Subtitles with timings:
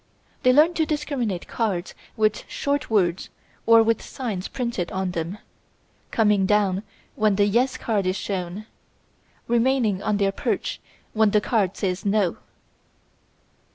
[0.41, 3.29] They learn to discriminate cards with short words
[3.67, 5.37] or with signs printed on them,
[6.09, 6.81] coming down
[7.13, 8.65] when the "Yes" card is shown,
[9.47, 10.81] remaining on their perch
[11.13, 12.37] when the card says "No."